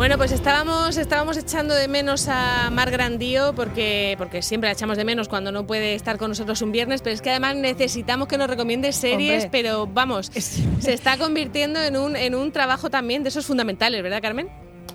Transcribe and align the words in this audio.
Bueno, 0.00 0.16
pues 0.16 0.32
estábamos, 0.32 0.96
estábamos 0.96 1.36
echando 1.36 1.74
de 1.74 1.86
menos 1.86 2.26
a 2.26 2.70
Mar 2.70 2.90
Grandío 2.90 3.52
porque, 3.54 4.14
porque 4.16 4.40
siempre 4.40 4.68
la 4.68 4.72
echamos 4.72 4.96
de 4.96 5.04
menos 5.04 5.28
cuando 5.28 5.52
no 5.52 5.66
puede 5.66 5.94
estar 5.94 6.16
con 6.16 6.30
nosotros 6.30 6.62
un 6.62 6.72
viernes, 6.72 7.02
pero 7.02 7.12
es 7.12 7.20
que 7.20 7.28
además 7.28 7.54
necesitamos 7.56 8.26
que 8.26 8.38
nos 8.38 8.48
recomiende 8.48 8.94
series, 8.94 9.48
pero 9.52 9.86
vamos, 9.86 10.30
se 10.32 10.94
está 10.94 11.18
convirtiendo 11.18 11.82
en 11.82 11.98
un, 11.98 12.16
en 12.16 12.34
un 12.34 12.50
trabajo 12.50 12.88
también 12.88 13.24
de 13.24 13.28
esos 13.28 13.44
fundamentales, 13.44 14.02
¿verdad, 14.02 14.22
Carmen? 14.22 14.48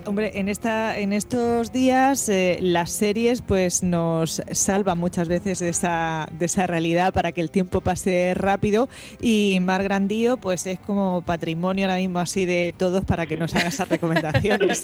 Hombre, 0.06 0.32
en 0.36 0.50
esta, 0.50 0.98
en 1.00 1.14
estos 1.14 1.72
días 1.72 2.30
eh, 2.30 2.60
las 2.62 2.92
series 2.92 3.42
pues 3.42 3.82
nos 3.82 4.42
salvan 4.52 5.00
muchas 5.00 5.28
veces 5.28 5.60
de 5.60 5.70
esa, 5.70 6.28
de 6.32 6.46
esa 6.46 6.68
realidad 6.68 7.14
para 7.14 7.32
que 7.32 7.42
el 7.42 7.50
tiempo 7.50 7.82
pase 7.82 8.34
rápido 8.36 8.88
y 9.20 9.58
Mar 9.62 9.84
Grandío 9.84 10.38
pues 10.38 10.68
es 10.68 10.80
como 10.80 11.24
patrimonio 11.24 11.86
ahora 11.86 11.98
mismo 11.98 12.20
así 12.20 12.46
de 12.46 12.76
todos 12.78 13.04
para 13.04 13.26
que 13.26 13.36
nos 13.36 13.56
haga 13.56 13.70
esas 13.70 13.90
recomendaciones. 13.90 14.84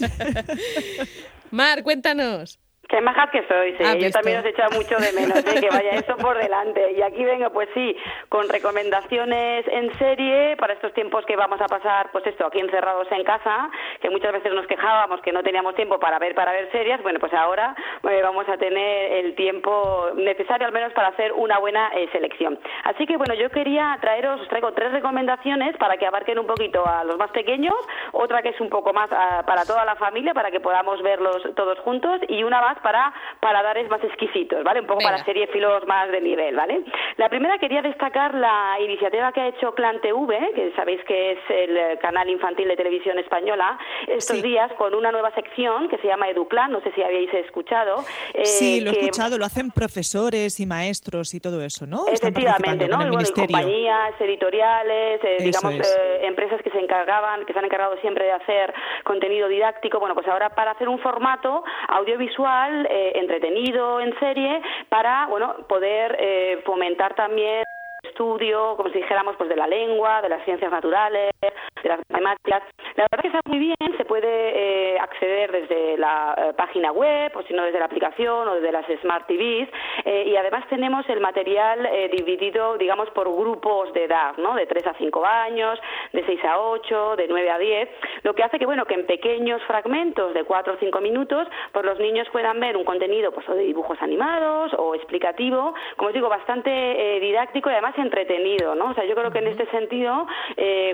Mar, 1.52 1.84
cuéntanos. 1.84 2.59
Qué 2.91 3.00
majas 3.00 3.30
que 3.30 3.41
sois, 3.48 3.80
¿eh? 3.80 4.00
yo 4.02 4.12
también 4.12 4.40
os 4.40 4.45
he 4.45 4.50
echado 4.50 4.72
mucho 4.76 4.98
de 4.98 5.13
menos, 5.13 5.40
¿eh? 5.40 5.62
que 5.62 5.70
vaya 5.70 5.91
eso 5.91 6.18
por 6.18 6.38
delante. 6.38 6.91
Y 6.91 7.02
aquí 7.02 7.23
vengo, 7.23 7.50
pues 7.50 7.70
sí, 7.73 7.95
con 8.27 8.50
recomendaciones 8.50 9.66
en 9.70 9.98
serie 9.98 10.58
para 10.58 10.73
estos 10.73 10.94
tiempos 10.94 11.26
que 11.26 11.38
vamos 11.38 11.62
a 11.62 11.67
pasar, 11.67 12.12
pues 12.12 12.27
esto, 12.27 12.45
aquí 12.45 12.59
encerrados 12.59 13.08
en 13.14 13.23
casa, 13.23 13.70
que 14.02 14.09
muchas 14.09 14.34
veces 14.34 14.54
nos 14.54 14.67
quejábamos 14.67 15.22
que 15.22 15.31
no 15.31 15.41
teníamos 15.41 15.73
tiempo 15.76 16.02
para 16.02 16.20
ver 16.20 16.36
para 16.36 16.52
ver 16.52 16.70
series, 16.73 17.02
bueno, 17.02 17.17
pues 17.22 17.34
ahora 17.34 17.77
eh, 18.09 18.20
vamos 18.22 18.50
a 18.50 18.58
tener 18.58 19.14
el 19.23 19.36
tiempo 19.36 20.09
necesario 20.16 20.67
al 20.67 20.73
menos 20.73 20.92
para 20.92 21.08
hacer 21.08 21.31
una 21.31 21.59
buena 21.59 21.92
eh, 21.95 22.09
selección. 22.12 22.59
Así 22.84 23.08
que 23.08 23.16
bueno, 23.16 23.36
yo 23.36 23.50
quería 23.52 23.98
traeros, 24.02 24.42
os 24.42 24.50
traigo 24.50 24.73
tres 24.73 24.92
recomendaciones 24.92 25.78
para 25.78 25.95
que 25.95 26.08
abarquen 26.08 26.39
un 26.39 26.48
poquito 26.48 26.86
a 26.86 27.05
los 27.05 27.17
más 27.17 27.31
pequeños, 27.31 27.76
otra 28.12 28.42
que 28.42 28.50
es 28.50 28.59
un 28.59 28.67
poco 28.67 28.92
más 28.92 29.09
ah, 29.14 29.44
para 29.47 29.64
toda 29.64 29.86
la 29.86 29.95
familia, 29.95 30.34
para 30.34 30.52
que 30.52 30.59
podamos 30.59 31.02
verlos 31.02 31.42
todos 31.56 31.80
juntos, 31.80 32.19
y 32.28 32.44
una 32.44 32.59
más 32.59 32.81
para 32.82 33.14
paladares 33.40 33.90
más 33.90 34.04
exquisitos, 34.04 34.64
¿vale? 34.64 34.82
Un 34.82 34.88
poco 34.88 35.02
para 35.02 35.24
serie 35.24 35.48
filos 35.48 35.86
más 35.88 36.12
de 36.12 36.22
nivel, 36.22 36.56
¿vale? 36.56 36.84
La 37.18 37.30
primera 37.30 37.58
quería 37.58 37.82
destacar 37.82 38.34
la 38.34 38.78
iniciativa 38.80 39.32
que 39.32 39.42
ha 39.42 39.48
hecho 39.48 39.74
Clan 39.74 40.02
TV, 40.02 40.52
que 40.56 40.74
sabéis 40.76 41.04
que 41.06 41.34
es 41.34 41.40
el 41.50 42.00
canal 42.00 42.30
infantil 42.30 42.68
de 42.68 42.76
televisión 42.76 43.18
española, 43.20 43.78
estos 44.08 44.42
días 44.42 44.72
con 44.74 44.94
una 44.96 45.12
nueva 45.12 45.32
sección 45.34 45.90
que 45.90 45.98
se 45.98 46.08
llama 46.08 46.30
Educlan, 46.30 46.72
no 46.72 46.82
sé 46.82 46.92
si 46.94 47.02
habéis 47.02 47.34
escuchado. 47.34 48.04
Eh, 48.34 48.46
sí, 48.46 48.82
lo 48.82 48.92
he 48.92 48.94
escuchado, 48.94 49.38
lo 49.38 49.46
hacen 49.46 49.72
profesores 49.72 50.59
y 50.59 50.66
maestros 50.66 51.34
y 51.34 51.40
todo 51.40 51.62
eso, 51.62 51.86
¿no? 51.86 52.08
Efectivamente, 52.08 52.88
¿no? 52.88 52.98
bueno, 52.98 53.18
compañías 53.36 54.20
editoriales, 54.20 55.22
eh, 55.24 55.38
digamos, 55.40 55.74
eh, 55.74 56.26
empresas 56.26 56.62
que 56.62 56.70
se 56.70 56.80
encargaban, 56.80 57.46
que 57.46 57.54
se 57.54 57.59
han 57.59 57.66
encargado 57.66 57.98
siempre 58.02 58.26
de 58.26 58.32
hacer 58.32 58.74
contenido 59.04 59.48
didáctico, 59.48 60.00
bueno, 60.00 60.16
pues 60.16 60.28
ahora 60.28 60.50
para 60.50 60.72
hacer 60.72 60.88
un 60.88 61.00
formato 61.00 61.64
audiovisual 61.88 62.61
eh, 62.70 63.14
entretenido 63.16 64.00
en 64.00 64.17
serie 64.20 64.62
para 64.90 65.28
bueno 65.28 65.56
poder 65.67 66.16
eh, 66.20 66.62
fomentar 66.66 67.16
también 67.16 67.64
estudio, 68.03 68.76
como 68.78 68.90
si 68.90 68.98
dijéramos, 68.98 69.36
pues 69.38 69.50
de 69.50 69.56
la 69.56 69.68
lengua, 69.68 70.22
de 70.22 70.30
las 70.30 70.44
ciencias 70.44 70.72
naturales, 70.72 71.31
de 71.42 71.90
las 71.90 72.00
matemáticas. 72.09 72.64
La 72.95 73.08
verdad 73.09 73.22
que 73.22 73.28
está 73.28 73.39
muy 73.45 73.59
bien, 73.59 73.97
se 73.97 74.06
puede 74.06 74.28
eh, 74.28 75.00
acceder 75.00 75.52
desde 75.52 75.97
la 75.97 76.36
eh, 76.38 76.53
página 76.58 76.92
web, 76.92 77.31
o 77.36 77.44
si 77.44 77.53
no 77.53 77.64
desde 77.64 77.80
la 77.80 77.86
aplicación 77.86 78.47
o 78.47 78.56
desde 78.56 78.72
las 78.72 78.86
Smart 79.02 79.28
TVs, 79.28 79.70
eh, 80.03 80.25
y 80.28 80.36
además 80.36 80.66
tenemos 80.70 81.08
el 81.09 81.22
material 81.22 81.89
dividido, 82.12 82.78
digamos, 82.78 83.09
por 83.12 83.31
grupos 83.34 83.94
de 83.94 84.06
edad, 84.06 84.36
¿no? 84.38 84.56
De 84.56 84.66
3 84.66 84.88
a 84.88 84.94
5 84.95 85.25
años, 85.25 85.80
de 86.12 86.25
6 86.25 86.44
a 86.44 86.59
8, 86.59 87.16
de 87.16 87.28
9 87.28 87.50
a 87.50 87.58
10, 87.58 87.89
lo 88.23 88.34
que 88.34 88.44
hace 88.44 88.59
que, 88.59 88.66
bueno, 88.66 88.86
que 88.86 88.95
en 88.95 89.06
pequeños 89.06 89.62
fragmentos 89.64 90.34
de 90.34 90.44
4 90.44 90.73
o 90.73 90.78
5 90.78 91.00
minutos, 91.00 91.47
pues 91.72 91.86
los 91.86 92.00
niños 92.00 92.28
puedan 92.31 92.59
ver 92.59 92.75
un 92.75 92.84
contenido, 92.84 93.31
pues, 93.31 93.47
o 93.47 93.53
de 93.53 93.63
dibujos 93.63 94.02
animados 94.02 94.73
o 94.78 94.96
explicativo, 94.96 95.73
como 95.96 96.09
os 96.09 96.13
digo, 96.13 96.28
bastante 96.28 97.19
didáctico 97.22 97.69
y 97.69 97.73
además 97.73 97.97
entretenido, 97.97 98.75
¿no? 98.75 98.91
O 98.91 98.94
sea, 98.94 99.06
yo 99.06 99.16
creo 99.16 99.31
que 99.31 99.40
en 99.40 99.47
este 99.47 99.66
sentido, 99.68 100.28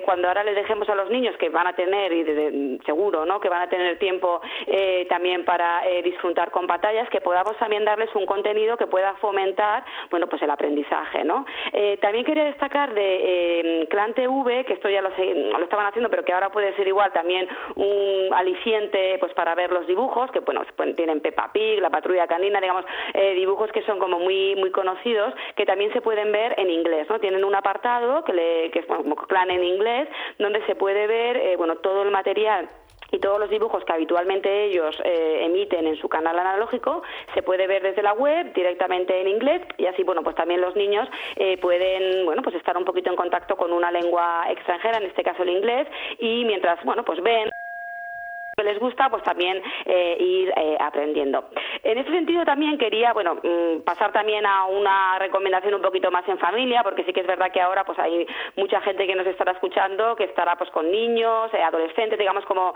cuando 0.06 0.28
ahora 0.28 0.44
les 0.44 0.56
dejemos 0.56 0.88
a 0.90 0.96
los 0.96 1.09
niños 1.09 1.35
que 1.38 1.50
van 1.50 1.68
a 1.68 1.74
tener, 1.74 1.87
y 1.94 2.80
seguro, 2.86 3.25
¿no? 3.25 3.40
Que 3.40 3.50
van 3.50 3.62
a 3.62 3.70
tener 3.70 3.98
tiempo 4.00 4.42
eh, 4.66 5.06
también 5.09 5.46
para 5.46 5.88
eh, 5.88 6.02
disfrutar 6.03 6.52
con 6.52 6.68
pantallas, 6.68 7.09
que 7.09 7.22
podamos 7.22 7.58
también 7.58 7.86
darles 7.86 8.14
un 8.16 8.25
contenido 8.25 8.78
que 8.78 8.88
pueda 8.88 9.16
fomentar, 9.16 9.84
bueno, 10.09 10.28
pues 10.28 10.42
el 10.42 10.50
aprendizaje, 10.50 11.24
¿no? 11.24 11.46
Eh, 11.74 11.97
también 12.02 12.26
quería 12.26 12.46
destacar 12.46 12.94
de 12.94 13.88
Clan 13.90 14.14
TV, 14.14 14.66
que 14.66 14.74
esto 14.74 14.90
ya 14.90 15.02
lo, 15.02 15.09
lo 15.09 15.64
estaban 15.64 15.86
haciendo, 15.86 16.09
pero 16.09 16.24
que 16.24 16.34
ahora 16.34 16.50
puede 16.50 16.76
ser 16.76 16.88
igual 16.88 17.12
también 17.12 17.47
un 17.76 18.34
aliciente, 18.34 19.18
pues 19.20 19.34
para 19.34 19.56
ver 19.56 19.72
los 19.72 19.88
dibujos, 19.88 20.31
que 20.31 20.40
bueno, 20.40 20.62
pues, 20.76 20.96
tienen 20.96 21.22
Peppa 21.22 21.52
Pig, 21.52 21.80
la 21.81 21.90
Patrulla 21.90 22.28
Canina, 22.28 22.59
digamos, 22.59 22.86
dibujos 23.36 23.72
que 23.72 23.81
son 23.84 24.00
como 24.00 24.20
muy 24.20 24.56
muy 24.56 24.72
conocidos, 24.72 25.34
que 25.56 25.66
también 25.66 25.92
se 25.94 26.02
pueden 26.02 26.31
ver 26.31 26.56
en 26.58 26.70
inglés, 26.70 27.08
¿no? 27.09 27.20
Tienen 27.20 27.44
un 27.44 27.56
apartado 27.56 28.24
que, 28.24 28.34
le, 28.34 28.72
que 28.72 28.80
es 28.80 28.86
como 28.86 29.16
Clan 29.16 29.52
en 29.52 29.64
inglés, 29.64 30.08
donde 30.40 30.66
se 30.66 30.76
puede 30.76 31.08
ver, 31.08 31.38
eh, 31.38 31.56
todo 31.78 32.04
el 32.04 32.12
material 32.12 32.70
y 33.12 33.20
todos 33.20 33.40
los 33.40 33.50
dibujos 33.50 33.84
que 33.86 33.94
habitualmente 33.94 34.66
ellos 34.66 34.96
eh, 35.04 35.46
emiten 35.46 35.88
en 35.88 35.96
su 35.98 36.10
canal 36.10 36.38
analógico 36.38 37.04
se 37.34 37.42
puede 37.42 37.68
ver 37.68 37.82
desde 37.84 38.04
la 38.04 38.14
web 38.14 38.54
directamente 38.54 39.20
en 39.22 39.28
inglés 39.28 39.62
y 39.78 39.86
así 39.86 40.04
bueno 40.04 40.24
pues 40.24 40.36
también 40.36 40.62
los 40.62 40.76
niños 40.76 41.08
eh, 41.36 41.58
pueden 41.58 42.26
bueno 42.26 42.42
pues 42.42 42.56
estar 42.56 42.78
un 42.78 42.86
poquito 42.86 43.10
en 43.10 43.16
contacto 43.16 43.56
con 43.56 43.72
una 43.72 43.92
lengua 43.92 44.46
extranjera 44.50 44.98
en 44.98 45.06
este 45.06 45.24
caso 45.24 45.44
el 45.44 45.50
inglés 45.50 45.88
y 46.20 46.44
mientras 46.46 46.84
bueno 46.84 47.04
pues 47.04 47.22
ven 47.22 47.50
que 48.57 48.63
les 48.63 48.79
gusta, 48.79 49.07
pues 49.12 49.22
también 49.22 49.62
eh, 49.85 50.18
ir 50.19 50.51
eh, 50.57 50.78
aprendiendo. 50.79 51.45
En 51.84 52.00
ese 52.00 52.09
sentido 52.09 52.44
también 52.44 52.79
quería, 52.79 53.13
bueno, 53.13 53.35
mm, 53.35 53.81
pasar 53.81 54.12
también 54.12 54.47
a 54.47 54.66
una 54.66 55.19
recomendación 55.19 55.75
un 55.75 55.81
poquito 55.84 56.09
más 56.09 56.28
en 56.28 56.40
familia, 56.40 56.81
porque 56.81 57.03
sí 57.03 57.13
que 57.13 57.19
es 57.19 57.28
verdad 57.28 57.51
que 57.51 57.62
ahora 57.62 57.84
pues 57.84 58.00
hay 58.00 58.25
mucha 58.56 58.81
gente 58.81 59.06
que 59.06 59.13
nos 59.13 59.28
estará 59.28 59.51
escuchando, 59.51 60.16
que 60.16 60.23
estará 60.23 60.56
pues 60.56 60.72
con 60.72 60.90
niños, 60.90 61.53
eh, 61.53 61.62
adolescentes, 61.62 62.17
digamos 62.17 62.46
como 62.46 62.73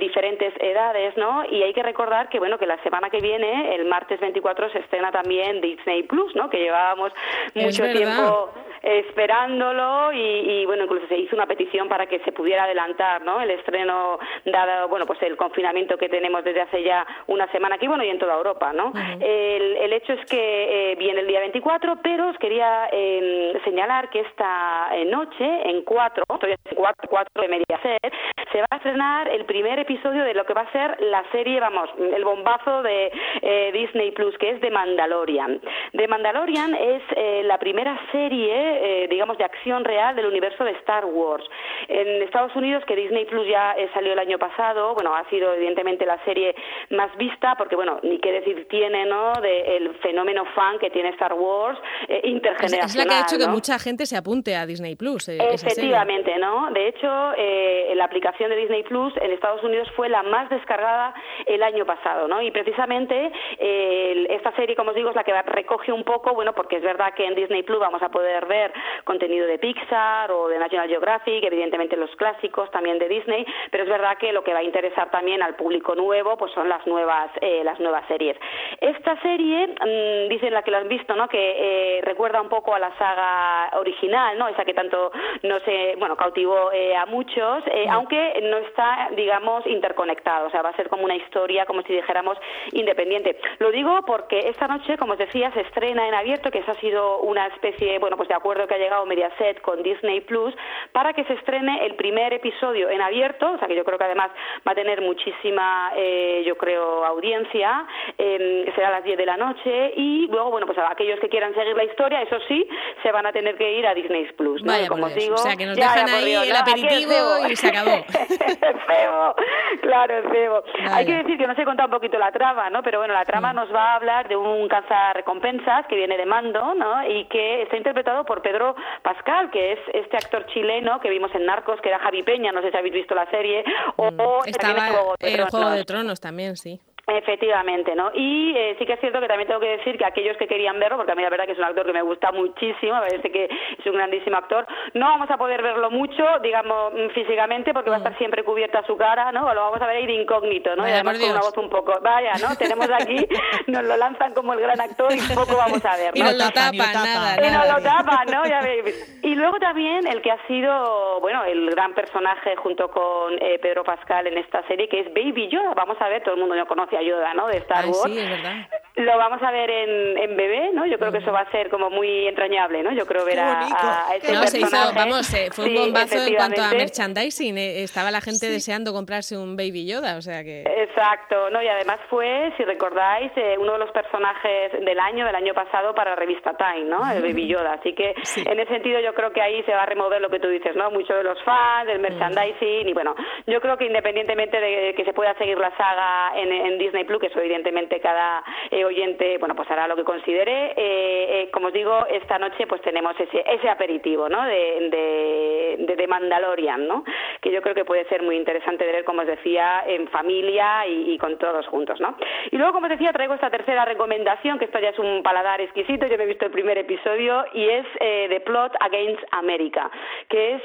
diferentes 0.00 0.52
edades, 0.58 1.16
¿no? 1.16 1.44
Y 1.48 1.62
hay 1.62 1.72
que 1.72 1.82
recordar 1.82 2.28
que, 2.28 2.40
bueno, 2.40 2.58
que 2.58 2.66
la 2.66 2.82
semana 2.82 3.08
que 3.08 3.20
viene, 3.20 3.74
el 3.76 3.84
martes 3.84 4.18
24, 4.18 4.70
se 4.70 4.80
estrena 4.80 5.12
también 5.12 5.60
Disney 5.60 6.02
Plus, 6.02 6.34
¿no? 6.34 6.50
Que 6.50 6.58
llevábamos 6.58 7.12
mucho 7.54 7.84
tiempo 7.92 8.50
esperándolo 8.82 10.12
y, 10.12 10.64
bueno, 10.66 10.84
incluso 10.84 11.06
se 11.08 11.18
hizo 11.18 11.36
una 11.36 11.46
petición 11.46 11.88
para 11.88 12.06
que 12.06 12.20
se 12.20 12.32
pudiera 12.32 12.64
adelantar, 12.64 13.22
¿no? 13.22 13.40
El 13.40 13.50
estreno 13.50 14.18
dado, 14.44 14.88
bueno, 14.88 15.06
pues 15.06 15.20
el 15.22 15.36
confinamiento 15.36 15.98
que 15.98 16.08
tenemos 16.08 16.44
desde 16.44 16.62
hace 16.62 16.82
ya 16.82 17.06
una 17.26 17.50
semana 17.52 17.76
aquí, 17.76 17.86
bueno, 17.86 18.04
y 18.04 18.08
en 18.08 18.18
toda 18.18 18.36
Europa, 18.36 18.72
¿no? 18.72 18.92
el, 19.20 19.92
hecho 19.92 20.12
es 20.12 20.24
que 20.30 20.92
eh, 20.92 20.94
viene 20.96 21.20
el 21.20 21.26
día 21.26 21.40
24, 21.40 21.98
pero 22.02 22.28
os 22.28 22.38
quería 22.38 22.88
em, 22.92 23.60
señalar 23.64 24.08
que 24.10 24.20
esta 24.20 24.88
eh, 24.92 25.04
noche, 25.04 25.44
en 25.68 25.82
cuatro, 25.82 26.24
estoy 26.34 26.52
en 26.52 26.76
cuatro, 26.76 27.08
cuatro 27.08 27.42
de 27.42 27.48
Mediaset, 27.48 28.14
se 28.52 28.60
va 28.60 28.66
a 28.70 28.76
estrenar 28.76 29.28
el 29.28 29.44
primer 29.44 29.78
episodio 29.78 30.24
de 30.24 30.34
lo 30.34 30.44
que 30.44 30.54
va 30.54 30.62
a 30.62 30.72
ser 30.72 31.00
la 31.00 31.24
serie, 31.32 31.60
vamos, 31.60 31.90
el 31.98 32.24
bombazo 32.24 32.82
de 32.82 33.12
eh, 33.42 33.70
Disney 33.72 34.12
Plus, 34.12 34.36
que 34.38 34.50
es 34.50 34.60
The 34.60 34.70
Mandalorian. 34.70 35.60
The 35.92 36.08
Mandalorian 36.08 36.74
es 36.74 37.02
la 37.44 37.58
primera 37.58 37.98
serie, 38.12 38.69
digamos, 39.08 39.38
de 39.38 39.44
acción 39.44 39.84
real 39.84 40.16
del 40.16 40.26
universo 40.26 40.64
de 40.64 40.72
Star 40.72 41.04
Wars. 41.04 41.44
En 41.88 42.22
Estados 42.22 42.54
Unidos, 42.54 42.84
que 42.86 42.96
Disney 42.96 43.24
Plus 43.24 43.46
ya 43.46 43.74
salió 43.94 44.12
el 44.12 44.18
año 44.18 44.38
pasado, 44.38 44.94
bueno, 44.94 45.14
ha 45.14 45.28
sido 45.28 45.52
evidentemente 45.54 46.06
la 46.06 46.22
serie 46.24 46.54
más 46.90 47.14
vista 47.16 47.54
porque, 47.56 47.76
bueno, 47.76 48.00
ni 48.02 48.18
qué 48.18 48.32
decir 48.32 48.66
tiene, 48.68 49.06
¿no?, 49.06 49.32
del 49.40 49.94
fenómeno 49.96 50.44
fan 50.54 50.78
que 50.78 50.90
tiene 50.90 51.10
Star 51.10 51.34
Wars 51.34 51.78
eh, 52.08 52.20
intergeneracional. 52.24 52.86
Es, 52.86 52.96
la 52.96 53.04
que 53.04 53.14
ha 53.14 53.20
hecho 53.22 53.38
que 53.38 53.50
mucha 53.50 53.78
gente 53.78 54.06
se 54.06 54.16
apunte 54.16 54.54
a 54.56 54.66
Disney 54.66 54.96
Plus. 54.96 55.28
Eh, 55.28 55.38
Efectivamente, 55.52 56.38
¿no? 56.38 56.70
De 56.70 56.88
hecho, 56.88 57.32
eh, 57.36 57.92
la 57.94 58.04
aplicación 58.04 58.50
de 58.50 58.56
Disney 58.56 58.82
Plus 58.84 59.12
en 59.20 59.32
Estados 59.32 59.62
Unidos 59.62 59.88
fue 59.96 60.08
la 60.08 60.22
más 60.22 60.48
descargada 60.50 61.14
el 61.46 61.62
año 61.62 61.84
pasado, 61.84 62.28
¿no? 62.28 62.40
Y 62.42 62.50
precisamente 62.50 63.32
esta 63.58 64.54
serie, 64.56 64.76
como 64.76 64.90
os 64.90 64.96
digo, 64.96 65.10
es 65.10 65.16
la 65.16 65.24
que 65.24 65.32
recoge 65.42 65.92
un 65.92 66.04
poco, 66.04 66.34
bueno, 66.34 66.52
porque 66.54 66.76
es 66.76 66.82
verdad 66.82 67.14
que 67.14 67.26
en 67.26 67.34
Disney 67.34 67.62
Plus 67.62 67.78
vamos 67.78 68.02
a 68.02 68.08
poder 68.08 68.46
ver 68.46 68.59
contenido 69.04 69.46
de 69.46 69.58
Pixar 69.58 70.30
o 70.30 70.48
de 70.48 70.58
National 70.58 70.88
Geographic, 70.88 71.42
evidentemente 71.44 71.96
los 71.96 72.14
clásicos 72.16 72.70
también 72.70 72.98
de 72.98 73.08
Disney, 73.08 73.46
pero 73.70 73.84
es 73.84 73.90
verdad 73.90 74.18
que 74.18 74.32
lo 74.32 74.44
que 74.44 74.52
va 74.52 74.60
a 74.60 74.62
interesar 74.62 75.10
también 75.10 75.42
al 75.42 75.56
público 75.56 75.94
nuevo, 75.94 76.36
pues 76.36 76.52
son 76.52 76.68
las 76.68 76.86
nuevas, 76.86 77.30
eh, 77.40 77.62
las 77.64 77.80
nuevas 77.80 78.06
series. 78.08 78.36
Esta 78.80 79.20
serie, 79.22 79.68
mm, 79.68 80.28
dicen 80.28 80.52
la 80.52 80.62
que 80.62 80.70
lo 80.70 80.78
han 80.78 80.88
visto, 80.88 81.14
¿no? 81.14 81.28
Que 81.28 81.98
eh, 81.98 82.00
recuerda 82.02 82.40
un 82.40 82.48
poco 82.48 82.74
a 82.74 82.78
la 82.78 82.96
saga 82.98 83.70
original, 83.78 84.38
¿no? 84.38 84.48
Esa 84.48 84.64
que 84.64 84.74
tanto 84.74 85.10
no 85.42 85.60
sé, 85.60 85.94
bueno, 85.98 86.16
cautivó 86.16 86.72
eh, 86.72 86.94
a 86.96 87.06
muchos, 87.06 87.64
aunque 87.88 88.40
no 88.42 88.58
está, 88.58 89.08
digamos, 89.16 89.66
interconectado, 89.66 90.48
o 90.48 90.50
sea, 90.50 90.62
va 90.62 90.70
a 90.70 90.76
ser 90.76 90.88
como 90.88 91.04
una 91.04 91.16
historia, 91.16 91.66
como 91.66 91.82
si 91.82 91.92
dijéramos, 91.92 92.36
independiente. 92.72 93.38
Lo 93.58 93.70
digo 93.70 94.00
porque 94.06 94.38
esta 94.48 94.66
noche, 94.68 94.96
como 94.96 95.12
os 95.12 95.18
decía, 95.18 95.50
se 95.52 95.60
estrena 95.62 96.06
en 96.06 96.14
abierto, 96.14 96.50
que 96.50 96.58
eso 96.58 96.72
ha 96.72 96.80
sido 96.80 97.20
una 97.20 97.46
especie, 97.46 97.98
bueno, 97.98 98.16
pues 98.16 98.28
de 98.28 98.34
acuerdo 98.34 98.49
acuerdo 98.50 98.66
que 98.66 98.74
ha 98.74 98.78
llegado 98.78 99.06
Mediaset 99.06 99.60
con 99.60 99.82
Disney 99.82 100.20
Plus 100.22 100.54
para 100.92 101.12
que 101.12 101.24
se 101.24 101.34
estrene 101.34 101.86
el 101.86 101.94
primer 101.94 102.32
episodio 102.32 102.90
en 102.90 103.00
abierto, 103.00 103.52
o 103.52 103.58
sea 103.58 103.68
que 103.68 103.76
yo 103.76 103.84
creo 103.84 103.96
que 103.96 104.04
además 104.04 104.30
va 104.66 104.72
a 104.72 104.74
tener 104.74 105.00
muchísima, 105.00 105.92
eh, 105.96 106.42
yo 106.44 106.56
creo, 106.56 107.04
audiencia, 107.04 107.86
eh, 108.18 108.70
será 108.74 108.88
a 108.88 108.90
las 108.92 109.04
10 109.04 109.16
de 109.16 109.26
la 109.26 109.36
noche 109.36 109.92
y 109.96 110.26
luego, 110.26 110.50
bueno, 110.50 110.66
pues 110.66 110.78
a 110.78 110.90
aquellos 110.90 111.20
que 111.20 111.28
quieran 111.28 111.54
seguir 111.54 111.76
la 111.76 111.84
historia, 111.84 112.22
eso 112.22 112.38
sí, 112.48 112.68
se 113.02 113.12
van 113.12 113.26
a 113.26 113.32
tener 113.32 113.56
que 113.56 113.72
ir 113.72 113.86
a 113.86 113.94
Disney 113.94 114.26
Plus. 114.36 114.62
¿no? 114.64 114.72
como 114.88 115.08
digo, 115.10 115.34
o 115.34 115.38
sea 115.38 115.56
que 115.56 115.66
nos 115.66 115.76
dejan 115.76 116.08
ahí 116.08 116.34
el 116.34 116.56
aperitivo 116.56 117.46
y 117.48 117.54
se 117.54 117.68
acabó. 117.68 117.90
cebo, 118.10 119.34
claro, 119.82 120.14
cebo. 120.32 120.64
Hay 120.90 121.06
que 121.06 121.14
decir 121.14 121.38
que 121.38 121.46
no 121.46 121.54
se 121.54 121.64
contado 121.64 121.86
un 121.86 121.94
poquito 121.94 122.18
la 122.18 122.32
trama, 122.32 122.68
¿no? 122.70 122.82
Pero 122.82 122.98
bueno, 122.98 123.14
la 123.14 123.24
trama 123.24 123.52
nos 123.52 123.72
va 123.72 123.92
a 123.92 123.94
hablar 123.96 124.28
de 124.28 124.36
un 124.36 124.66
cazarrecompensas 124.68 125.86
que 125.86 125.94
viene 125.94 126.16
de 126.16 126.26
mando, 126.26 126.74
¿no? 126.74 127.06
Y 127.06 127.26
que 127.26 127.62
está 127.62 127.76
interpretado 127.76 128.24
por 128.24 128.39
Pedro 128.42 128.74
Pascal, 129.02 129.50
que 129.50 129.72
es 129.72 129.78
este 129.94 130.16
actor 130.16 130.46
chileno 130.46 131.00
que 131.00 131.10
vimos 131.10 131.34
en 131.34 131.46
Narcos, 131.46 131.80
que 131.80 131.88
era 131.88 131.98
Javi 131.98 132.22
Peña, 132.22 132.52
no 132.52 132.62
sé 132.62 132.70
si 132.70 132.76
habéis 132.76 132.94
visto 132.94 133.14
la 133.14 133.28
serie, 133.30 133.64
o 133.96 134.10
mm. 134.10 134.48
estaba 134.48 134.88
en 135.20 135.46
Juego 135.46 135.70
de 135.70 135.84
Tronos 135.84 136.20
también, 136.20 136.56
sí. 136.56 136.80
Efectivamente, 137.10 137.94
¿no? 137.96 138.10
Y 138.14 138.54
eh, 138.56 138.76
sí 138.78 138.86
que 138.86 138.92
es 138.92 139.00
cierto 139.00 139.20
que 139.20 139.26
también 139.26 139.48
tengo 139.48 139.60
que 139.60 139.76
decir 139.76 139.98
que 139.98 140.04
aquellos 140.04 140.36
que 140.36 140.46
querían 140.46 140.78
verlo, 140.78 140.96
porque 140.96 141.12
a 141.12 141.14
mí 141.14 141.22
la 141.22 141.30
verdad 141.30 141.44
que 141.44 141.52
es 141.52 141.58
un 141.58 141.64
actor 141.64 141.84
que 141.84 141.92
me 141.92 142.02
gusta 142.02 142.30
muchísimo, 142.30 142.94
me 142.94 143.00
parece 143.00 143.30
que 143.30 143.44
es 143.44 143.86
un 143.86 143.94
grandísimo 143.94 144.36
actor, 144.36 144.66
no 144.94 145.06
vamos 145.06 145.30
a 145.30 145.36
poder 145.36 145.60
verlo 145.60 145.90
mucho, 145.90 146.24
digamos, 146.42 146.92
mm, 146.94 147.08
físicamente, 147.10 147.72
porque 147.72 147.90
va 147.90 147.96
a 147.96 147.98
estar 147.98 148.12
mm. 148.12 148.18
siempre 148.18 148.44
cubierta 148.44 148.84
su 148.86 148.96
cara, 148.96 149.32
¿no? 149.32 149.52
lo 149.52 149.60
vamos 149.62 149.82
a 149.82 149.86
ver 149.86 149.96
ahí 149.96 150.06
de 150.06 150.14
incógnito, 150.14 150.76
¿no? 150.76 150.86
y 150.86 150.92
además 150.92 151.18
con 151.18 151.30
una 151.30 151.40
voz 151.40 151.56
un 151.56 151.68
poco, 151.68 151.98
vaya, 152.00 152.32
¿no? 152.40 152.54
Tenemos 152.56 152.88
aquí, 152.90 153.26
nos 153.66 153.84
lo 153.84 153.96
lanzan 153.96 154.32
como 154.32 154.52
el 154.52 154.60
gran 154.60 154.80
actor 154.80 155.12
y 155.12 155.34
poco 155.34 155.56
vamos 155.56 155.84
a 155.84 155.96
ver, 155.96 156.12
¿no? 156.14 156.20
Y 156.20 156.22
nos 156.22 156.34
lo 156.34 156.50
tapan, 156.50 156.92
nada, 156.92 157.46
Y 157.46 157.50
nos 157.50 157.66
lo 157.66 157.82
tapan, 157.82 158.26
¿no? 158.30 158.46
Ya 158.46 158.60
veis. 158.60 159.20
Y 159.22 159.34
luego 159.34 159.58
también 159.58 160.06
el 160.06 160.22
que 160.22 160.30
ha 160.30 160.46
sido, 160.46 161.20
bueno, 161.20 161.44
el 161.44 161.70
gran 161.70 161.94
personaje 161.94 162.56
junto 162.56 162.88
con 162.88 163.34
eh, 163.40 163.58
Pedro 163.60 163.84
Pascal 163.84 164.26
en 164.26 164.38
esta 164.38 164.66
serie, 164.66 164.88
que 164.88 165.00
es 165.00 165.12
Baby 165.12 165.48
Yoda. 165.48 165.74
Vamos 165.74 165.96
a 166.00 166.08
ver, 166.08 166.22
todo 166.22 166.34
el 166.34 166.40
mundo 166.40 166.54
ya 166.54 166.64
conoce 166.64 166.96
a 167.00 167.02
Yoda, 167.02 167.34
¿no? 167.34 167.46
De 167.48 167.58
Star 167.58 167.86
Wars. 167.86 168.02
Sí, 168.04 168.18
es 168.18 168.28
verdad. 168.28 168.66
Lo 169.00 169.16
vamos 169.16 169.42
a 169.42 169.50
ver 169.50 169.70
en, 169.70 170.18
en 170.18 170.36
bebé, 170.36 170.70
¿no? 170.74 170.84
Yo 170.84 170.98
creo 170.98 171.10
que 171.10 171.18
eso 171.18 171.32
va 171.32 171.40
a 171.40 171.50
ser 171.50 171.70
como 171.70 171.88
muy 171.88 172.26
entrañable, 172.26 172.82
¿no? 172.82 172.92
Yo 172.92 173.06
creo 173.06 173.24
ver 173.24 173.40
a, 173.40 173.60
a, 173.60 174.14
ese 174.14 174.32
no, 174.32 174.46
se 174.46 174.58
hizo, 174.58 174.76
vamos, 174.94 175.32
eh, 175.32 175.48
fue 175.52 175.66
un 175.66 175.74
bombazo 175.74 176.18
en 176.22 176.34
cuanto 176.34 176.62
a 176.62 176.70
merchandising. 176.72 177.56
Eh, 177.56 177.82
estaba 177.82 178.10
la 178.10 178.20
gente 178.20 178.50
deseando 178.50 178.92
comprarse 178.92 179.38
un 179.38 179.56
Baby 179.56 179.86
Yoda, 179.86 180.18
o 180.18 180.22
sea 180.22 180.44
que... 180.44 180.62
Exacto, 180.62 181.48
¿no? 181.48 181.62
Y 181.62 181.68
además 181.68 181.98
fue, 182.10 182.52
si 182.58 182.64
recordáis, 182.64 183.32
eh, 183.36 183.56
uno 183.58 183.72
de 183.72 183.78
los 183.78 183.90
personajes 183.90 184.72
del 184.84 185.00
año, 185.00 185.24
del 185.24 185.34
año 185.34 185.54
pasado 185.54 185.94
para 185.94 186.10
la 186.10 186.16
revista 186.16 186.52
Time, 186.56 186.84
¿no? 186.84 187.10
El 187.10 187.22
Baby 187.22 187.46
Yoda. 187.46 187.74
Así 187.74 187.94
que 187.94 188.14
en 188.36 188.60
ese 188.60 188.70
sentido 188.70 189.00
yo 189.00 189.14
creo 189.14 189.32
que 189.32 189.40
ahí 189.40 189.62
se 189.62 189.72
va 189.72 189.84
a 189.84 189.86
remover 189.86 190.20
lo 190.20 190.28
que 190.28 190.40
tú 190.40 190.48
dices, 190.48 190.76
¿no? 190.76 190.90
Mucho 190.90 191.14
de 191.14 191.24
los 191.24 191.42
fans, 191.42 191.86
del 191.86 192.00
merchandising 192.00 192.86
y 192.88 192.92
bueno, 192.92 193.14
yo 193.46 193.60
creo 193.60 193.78
que 193.78 193.86
independientemente 193.86 194.60
de 194.60 194.94
que 194.94 195.04
se 195.04 195.12
pueda 195.12 195.34
seguir 195.38 195.58
la 195.58 195.74
saga 195.76 196.32
en, 196.36 196.52
en 196.52 196.78
Disney 196.78 197.04
Plus, 197.04 197.20
que 197.20 197.26
eso 197.28 197.40
evidentemente 197.40 198.00
cada 198.00 198.42
oyente, 198.90 199.38
bueno, 199.38 199.54
pues 199.54 199.70
hará 199.70 199.86
lo 199.86 199.96
que 199.96 200.04
considere. 200.04 200.72
Eh, 200.76 201.42
eh, 201.42 201.50
como 201.52 201.68
os 201.68 201.72
digo, 201.72 202.06
esta 202.06 202.38
noche 202.38 202.66
pues 202.66 202.82
tenemos 202.82 203.18
ese, 203.18 203.42
ese 203.46 203.68
aperitivo, 203.68 204.28
¿no? 204.28 204.44
De, 204.44 205.76
de, 205.78 205.94
de, 205.96 206.06
Mandalorian, 206.06 206.86
¿no? 206.86 207.04
Que 207.40 207.50
yo 207.50 207.62
creo 207.62 207.74
que 207.74 207.84
puede 207.84 208.04
ser 208.08 208.22
muy 208.22 208.36
interesante 208.36 208.84
de 208.84 208.92
ver, 208.92 209.04
como 209.04 209.22
os 209.22 209.26
decía, 209.26 209.84
en 209.86 210.08
familia 210.08 210.86
y, 210.86 211.16
con 211.18 211.38
todos 211.38 211.66
juntos, 211.68 212.00
¿no? 212.00 212.16
Y 212.50 212.56
luego, 212.56 212.72
como 212.72 212.86
os 212.86 212.90
decía, 212.90 213.12
traigo 213.12 213.34
esta 213.34 213.50
tercera 213.50 213.84
recomendación, 213.84 214.58
que 214.58 214.66
esto 214.66 214.78
ya 214.78 214.90
es 214.90 214.98
un 214.98 215.22
paladar 215.22 215.60
exquisito, 215.60 216.06
yo 216.06 216.16
me 216.16 216.24
he 216.24 216.26
visto 216.26 216.46
el 216.46 216.52
primer 216.52 216.78
episodio, 216.78 217.44
y 217.54 217.68
es 217.68 217.86
eh, 218.00 218.26
The 218.28 218.40
Plot 218.40 218.74
Against 218.80 219.22
America, 219.32 219.90
que 220.28 220.54
es 220.54 220.62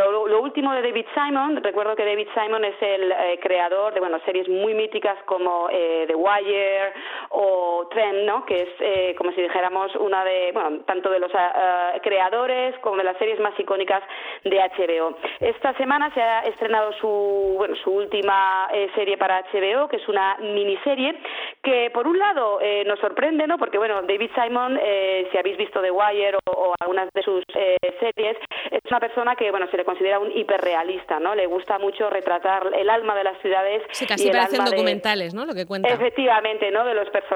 lo, 0.00 0.40
último 0.40 0.72
de 0.72 0.82
David 0.82 1.06
Simon. 1.14 1.62
Recuerdo 1.62 1.96
que 1.96 2.04
David 2.04 2.28
Simon 2.34 2.64
es 2.64 2.76
el 2.80 3.12
creador 3.40 3.92
de, 3.92 4.00
bueno, 4.00 4.18
series 4.24 4.48
muy 4.48 4.74
míticas 4.74 5.16
como 5.24 5.68
The 5.68 6.14
Wire 6.14 6.92
o 7.30 7.86
Trend, 7.90 8.24
¿no? 8.24 8.44
que 8.44 8.62
es 8.62 8.68
eh, 8.80 9.14
como 9.16 9.32
si 9.32 9.42
dijéramos 9.42 9.94
una 9.96 10.24
de, 10.24 10.50
bueno, 10.52 10.80
tanto 10.86 11.10
de 11.10 11.18
los 11.18 11.30
ah, 11.34 11.94
creadores 12.02 12.78
como 12.78 12.96
de 12.96 13.04
las 13.04 13.16
series 13.18 13.38
más 13.40 13.58
icónicas 13.58 14.02
de 14.44 14.58
HBO. 14.58 15.16
Esta 15.40 15.74
semana 15.74 16.12
se 16.14 16.17
ha 16.22 16.40
estrenado 16.40 16.92
su, 17.00 17.54
bueno, 17.56 17.74
su 17.82 17.90
última 17.90 18.68
eh, 18.72 18.88
serie 18.94 19.16
para 19.16 19.42
HBO, 19.52 19.88
que 19.88 19.96
es 19.96 20.08
una 20.08 20.36
miniserie 20.38 21.18
que 21.62 21.90
por 21.92 22.06
un 22.06 22.18
lado 22.18 22.60
eh, 22.60 22.84
nos 22.86 22.98
sorprende, 23.00 23.46
¿no? 23.46 23.58
porque 23.58 23.78
bueno, 23.78 24.02
David 24.02 24.30
Simon, 24.34 24.78
si 25.30 25.38
habéis 25.38 25.56
visto 25.56 25.80
The 25.80 25.90
Wire 25.90 26.38
o, 26.46 26.74
algunas 26.80 27.08
de 27.12 27.22
sus 27.22 27.42
series, 28.00 28.36
es 28.70 28.80
una 28.90 29.00
persona 29.00 29.36
que 29.36 29.50
bueno 29.50 29.66
se 29.70 29.76
le 29.76 29.84
considera 29.84 30.18
un 30.18 30.30
hiperrealista, 30.36 31.18
¿no? 31.18 31.34
Le 31.34 31.46
gusta 31.46 31.78
mucho 31.78 32.08
retratar 32.10 32.70
el 32.74 32.88
alma 32.88 33.14
de 33.14 33.24
las 33.24 33.38
ciudades. 33.40 33.82
Sí, 33.90 34.06
casi 34.06 34.30
parecen 34.30 34.64
documentales, 34.64 35.34
¿no? 35.34 35.44
Lo 35.44 35.54
que 35.54 35.66
cuenta. 35.66 35.88
Efectivamente, 35.88 36.70
¿no? 36.70 36.84
De 36.84 36.94
los 36.94 37.08
personajes 37.10 37.28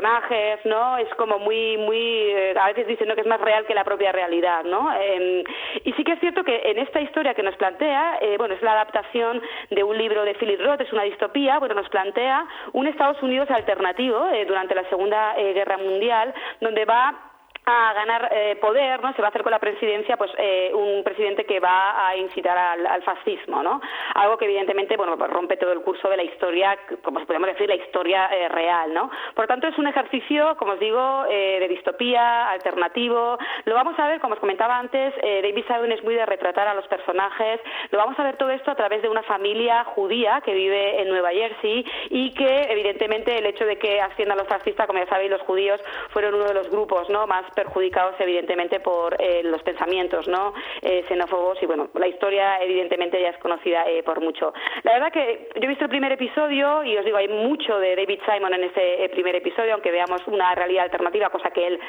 ¿no? 0.65 0.99
Es 0.99 1.09
como 1.17 1.39
muy, 1.39 1.77
muy, 1.77 1.99
eh, 1.99 2.55
a 2.59 2.69
veces 2.69 2.87
dicen 2.87 3.09
que 3.15 3.21
es 3.21 3.27
más 3.27 3.41
real 3.41 3.67
que 3.67 3.75
la 3.75 3.85
propia 3.85 4.13
realidad, 4.13 4.65
¿no? 4.65 4.93
Em, 4.95 5.45
y 5.85 5.93
sí 5.93 6.05
que 6.05 6.13
es 6.13 6.21
cierto 6.21 6.45
que 6.45 6.63
en 6.65 6.79
esta 6.79 7.01
historia 7.01 7.35
que 7.35 7.43
nos 7.43 7.57
plantea, 7.57 8.19
eh, 8.21 8.37
bueno, 8.39 8.55
es 8.55 8.63
la 8.63 8.72
adaptación 8.73 9.41
de 9.71 9.85
un 9.85 9.97
libro 9.97 10.25
de 10.25 10.35
Philip 10.35 10.61
Roth, 10.61 10.81
es 10.81 10.93
una 10.93 11.03
distopía, 11.05 11.59
bueno, 11.59 11.75
nos 11.75 11.89
plantea 11.89 12.47
un 12.73 12.87
Estados 12.87 13.23
Unidos 13.23 13.51
alternativo 13.51 14.29
eh, 14.29 14.45
durante 14.47 14.75
la 14.75 14.89
Segunda 14.89 15.35
Guerra 15.35 15.79
Mundial, 15.79 16.35
donde 16.61 16.85
va 16.85 17.32
a 17.65 17.93
ganar 17.93 18.29
eh, 18.33 18.57
poder, 18.57 19.01
¿no? 19.01 19.13
Se 19.15 19.23
va 19.23 19.29
a 19.29 19.31
hacer 19.31 19.43
con 19.43 19.53
la 19.53 19.61
presidencia, 19.61 20.17
pues 20.17 20.33
eh, 20.37 20.73
un 20.75 21.05
presidente 21.05 21.45
que 21.45 21.61
va 21.61 22.09
a 22.09 22.17
incitar 22.17 22.59
al, 22.59 23.03
fascismo, 23.03 23.63
¿no? 23.63 23.81
Algo 24.15 24.37
que 24.37 24.47
evidentemente, 24.47 24.97
bueno, 24.97 25.17
pues 25.17 25.31
rompe 25.31 25.57
todo 25.57 25.73
el 25.73 25.81
curso 25.83 26.09
de 26.09 26.17
la 26.17 26.25
historia, 26.25 26.77
como 27.03 27.25
podemos 27.25 27.49
decir, 27.49 27.69
la 27.69 27.77
historia 27.77 28.27
eh, 28.33 28.49
real, 28.49 28.93
¿no? 28.93 29.11
Por 29.35 29.47
tanto, 29.47 29.69
es 29.69 29.79
un 29.79 29.87
ejercicio, 29.87 30.57
como 30.57 30.73
os 30.73 30.81
digo, 30.81 31.25
de 31.29 31.67
distopía, 31.69 32.51
alternativo. 32.51 33.39
Lo 33.65 33.75
vamos 33.75 33.99
a 33.99 34.09
ver, 34.09 34.21
como 34.21 34.35
os 34.35 34.41
comentaba 34.41 34.79
antes, 34.79 35.15
David 35.21 35.65
Simon 35.67 35.93
es 35.93 36.03
muy 36.03 36.15
de 36.15 36.27
retratar 36.27 36.69
a 36.69 36.75
los 36.75 36.87
personajes. 36.87 37.61
Lo 37.91 37.99
vamos 37.99 38.19
a 38.19 38.25
ver 38.25 38.37
todo 38.37 38.51
esto 38.51 38.71
a 38.71 38.75
través 38.75 39.03
de 39.03 39.09
una 39.09 39.23
familia 39.23 39.85
judía 39.85 40.41
que 40.45 40.55
vive 40.55 41.01
en 41.01 41.09
Nueva 41.09 41.31
Jersey 41.31 41.85
y 42.11 42.33
que, 42.35 42.63
evidentemente, 42.69 43.37
el 43.39 43.47
hecho 43.47 43.65
de 43.65 43.79
que 43.79 44.01
asciendan 44.01 44.39
los 44.39 44.49
fascistas, 44.49 44.87
como 44.87 44.99
ya 44.99 45.07
sabéis, 45.07 45.31
los 45.31 45.43
judíos 45.43 45.81
fueron 46.11 46.35
uno 46.35 46.45
de 46.45 46.55
los 46.55 46.71
grupos, 46.71 47.09
¿no? 47.11 47.27
Más 47.27 47.52
perjudicados 47.53 48.15
evidentemente 48.19 48.81
por 48.81 49.17
eh, 49.21 49.43
los 49.45 49.63
pensamientos 49.63 50.29
no 50.29 50.55
eh, 50.83 51.05
xenófobos 51.09 51.63
y 51.63 51.67
bueno 51.67 51.89
la 51.95 52.09
historia 52.09 52.63
evidentemente 52.63 53.21
ya 53.21 53.31
es 53.31 53.39
conocida 53.39 53.89
eh, 53.89 54.03
por 54.03 54.21
mucho. 54.21 54.53
La 54.83 54.95
verdad 54.95 55.13
que 55.13 55.49
yo 55.57 55.63
he 55.63 55.67
visto 55.67 55.85
el 55.85 55.91
primer 55.91 56.13
episodio 56.13 56.85
y 56.85 56.97
os 56.97 57.05
digo 57.05 57.17
hay 57.17 57.29
mucho 57.29 57.79
de 57.79 57.97
David 57.97 58.21
Simon 58.27 58.55
en 58.55 58.65
ese 58.65 59.09
primer 59.11 59.37
episodio 59.37 59.75
aunque 59.75 59.91
veamos 59.91 60.27
una 60.27 60.55
realidad 60.55 60.85
alternativa 60.85 61.31
cosa 61.31 61.51
que 61.51 61.67
él 61.67 61.81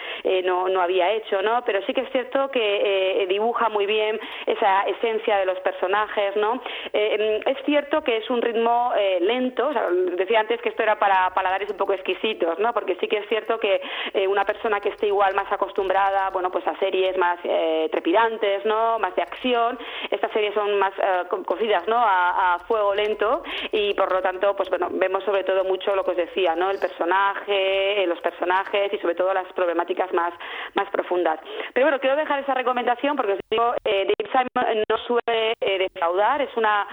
no, 0.46 0.68
no 0.68 0.82
había 0.82 1.12
hecho 1.14 1.42
no 1.42 1.64
pero 1.66 1.82
sí 1.86 1.94
que 1.94 2.02
es 2.02 2.12
cierto 2.12 2.50
que 2.50 3.26
dibuja 3.30 3.70
muy 3.70 3.86
bien 3.86 4.20
esa 4.46 4.84
esencia 4.84 5.38
de 5.38 5.46
los 5.46 5.60
personajes 5.60 6.36
no 6.36 6.62
es 6.94 7.58
cierto 7.66 8.04
que 8.04 8.18
es 8.18 8.30
un 8.30 8.42
ritmo 8.42 8.94
lento 9.22 9.72
decía 10.16 10.40
antes 10.40 10.62
que 10.62 10.70
esto 10.70 10.84
era 10.84 10.98
para 10.98 11.30
paladares 11.34 11.70
un 11.70 11.78
poco 11.78 11.94
exquisitos 11.94 12.60
no 12.60 12.74
porque 12.74 12.96
sí 13.00 13.08
que 13.08 13.18
es 13.18 13.28
cierto 13.28 13.60
que 13.60 13.82
una 14.28 14.46
persona 14.46 14.80
que 14.80 14.90
esté 14.90 15.08
igual 15.08 15.36
más 15.36 15.52
acostumbrada, 15.54 16.30
bueno, 16.32 16.52
pues 16.52 16.66
a 16.68 16.78
series 16.80 17.18
más 17.18 17.40
eh, 17.44 17.88
trepidantes, 17.92 18.66
¿no? 18.66 19.00
Más 19.00 19.16
de 19.16 19.22
acción. 19.22 19.78
Estas 20.10 20.32
series 20.32 20.54
son 20.54 20.78
más 20.80 20.94
eh, 20.98 21.24
cocidas, 21.46 21.88
¿no? 21.88 21.98
A, 21.98 22.60
fuego 22.68 22.94
lento 22.94 23.44
y 23.72 23.94
por 23.94 24.12
lo 24.12 24.22
tanto, 24.22 24.56
pues 24.56 24.70
bueno, 24.70 24.88
vemos 24.92 25.24
sobre 25.24 25.44
todo 25.44 25.64
mucho 25.64 25.96
lo 25.96 26.04
que 26.04 26.12
os 26.12 26.18
decía, 26.18 26.56
¿no? 26.56 26.70
El 26.70 26.80
personaje, 26.80 28.04
eh, 28.04 28.08
los 28.08 28.20
personajes 28.22 28.94
y 28.94 28.98
sobre 29.00 29.16
todo 29.16 29.34
las 29.34 29.52
problemáticas 29.54 30.14
más, 30.14 30.34
más 30.76 30.90
profundas. 30.90 31.40
Pero 31.74 31.86
bueno, 31.86 32.00
quiero 32.00 32.16
dejar 32.16 32.40
esa 32.40 32.54
recomendación 32.54 33.16
porque 33.16 33.34
os 33.34 33.40
digo, 33.50 33.74
David 33.84 34.30
Simon 34.32 34.84
no 34.88 34.98
suele 35.00 35.54
defraudar, 35.60 36.42
es 36.42 36.56
una 36.56 36.88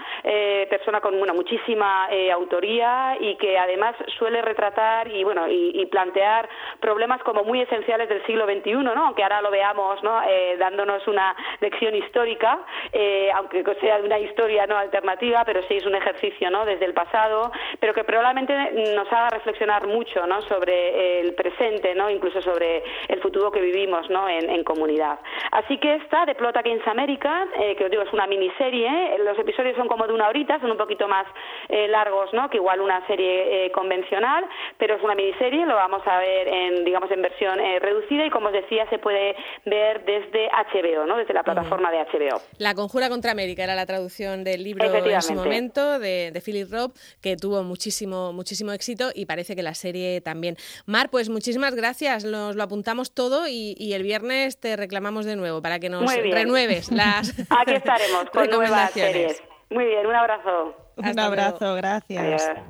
persona 0.69 0.99
con 0.99 1.15
una 1.15 1.33
muchísima 1.33 2.09
autoría 2.33 3.15
y 3.19 3.35
que 3.37 3.57
además 3.57 3.95
suele 4.17 4.41
retratar 4.41 5.07
y 5.07 5.23
bueno 5.23 5.47
y 5.47 5.85
plantear 5.85 6.49
problemas 6.79 7.21
como 7.23 7.43
muy 7.43 7.61
esenciales 7.61 8.09
del 8.09 8.25
siglo 8.25 8.45
XXI 8.59 8.73
¿no? 8.73 9.05
Aunque 9.05 9.23
ahora 9.23 9.41
lo 9.41 9.51
veamos, 9.51 10.01
¿no? 10.03 10.21
Eh, 10.23 10.55
dándonos 10.57 11.07
una 11.07 11.35
lección 11.59 11.95
histórica, 11.95 12.59
eh, 12.91 13.29
aunque 13.35 13.63
sea 13.79 13.97
una 13.97 14.19
historia 14.19 14.65
no 14.67 14.77
alternativa, 14.77 15.43
pero 15.45 15.61
sí 15.67 15.75
es 15.75 15.85
un 15.85 15.95
ejercicio, 15.95 16.49
¿no? 16.49 16.65
Desde 16.65 16.85
el 16.85 16.93
pasado, 16.93 17.51
pero 17.79 17.93
que 17.93 18.03
probablemente 18.03 18.53
nos 18.95 19.11
haga 19.11 19.29
reflexionar 19.29 19.87
mucho, 19.87 20.25
¿no? 20.27 20.41
Sobre 20.41 21.21
el 21.21 21.33
presente, 21.33 21.95
¿no? 21.95 22.09
Incluso 22.09 22.41
sobre 22.41 22.83
el 23.07 23.21
futuro 23.21 23.51
que 23.51 23.61
vivimos, 23.61 24.09
¿no? 24.09 24.27
En, 24.29 24.61
comunidad. 24.63 25.19
Así 25.51 25.77
que 25.77 25.95
esta 25.95 26.25
de 26.25 26.35
Plot 26.35 26.55
Against 26.57 26.87
America, 26.87 27.47
eh, 27.59 27.75
que 27.75 27.85
os 27.85 27.91
digo 27.91 28.03
es 28.03 28.13
una 28.13 28.27
miniserie 28.27 28.91
¿vale? 29.11 29.23
Los 29.23 29.37
episodios 29.39 29.75
son 29.75 29.87
como 29.87 30.07
de 30.07 30.13
una 30.13 30.27
horita, 30.27 30.59
son 30.59 30.71
un 30.71 30.77
poquito 30.77 31.07
más 31.07 31.25
eh, 31.69 31.87
largos, 31.87 32.33
¿no? 32.33 32.49
Que 32.49 32.57
igual 32.57 32.81
una 32.81 33.05
serie 33.07 33.65
eh, 33.65 33.71
convencional, 33.71 34.45
pero 34.77 34.95
es 34.95 35.03
una 35.03 35.15
miniserie, 35.15 35.65
lo 35.65 35.75
vamos 35.75 36.01
a 36.05 36.19
ver 36.19 36.47
en, 36.47 36.85
digamos, 36.85 37.09
en 37.11 37.21
versión 37.21 37.59
eh, 37.59 37.79
reducida 37.79 38.25
y 38.25 38.29
como 38.29 38.47
os 38.47 38.53
decía, 38.53 38.87
se 38.89 38.99
puede 38.99 39.35
ver 39.65 40.03
desde 40.05 40.49
HBO, 40.49 41.05
¿no? 41.05 41.17
Desde 41.17 41.33
la 41.33 41.43
plataforma 41.43 41.91
de 41.91 41.99
HBO. 41.99 42.41
La 42.57 42.73
Conjura 42.73 43.09
contra 43.09 43.31
América 43.31 43.63
era 43.63 43.75
la 43.75 43.85
traducción 43.85 44.43
del 44.43 44.63
libro 44.63 44.85
en 44.85 45.21
su 45.21 45.33
momento 45.33 45.99
de, 45.99 46.31
de 46.31 46.41
Philip 46.41 46.71
Robb, 46.71 46.93
que 47.21 47.35
tuvo 47.35 47.63
muchísimo, 47.63 48.33
muchísimo 48.33 48.71
éxito 48.71 49.09
y 49.13 49.25
parece 49.25 49.55
que 49.55 49.63
la 49.63 49.73
serie 49.73 50.21
también. 50.21 50.55
Mar, 50.85 51.09
pues 51.09 51.29
muchísimas 51.29 51.75
gracias, 51.75 52.25
nos 52.25 52.55
lo 52.55 52.63
apuntamos 52.63 53.13
todo 53.13 53.47
y, 53.47 53.91
el 53.91 54.03
viernes 54.03 54.57
te 54.57 54.77
reclamamos 54.77 55.25
de 55.25 55.35
nuevo 55.35 55.40
para 55.61 55.79
que 55.79 55.89
nos 55.89 56.13
renueves 56.13 56.91
las 56.91 57.29
Aquí 57.49 57.73
estaremos 57.73 58.29
con 58.31 58.49
nuevas 58.49 58.91
series. 58.91 59.41
Muy 59.69 59.85
bien, 59.85 60.05
un 60.05 60.15
abrazo. 60.15 60.75
Un 60.97 61.19
abrazo, 61.19 61.75
gracias. 61.75 62.51